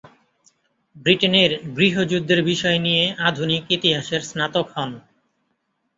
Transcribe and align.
ব্রিটেনের 0.95 1.51
গৃহযুদ্ধের 1.75 2.41
বিষয় 2.43 2.77
নিয়ে 2.79 3.03
আধুনিক 3.29 3.63
ইতিহাসের 3.71 4.21
স্নাতক 4.21 4.67
হন। 4.75 4.91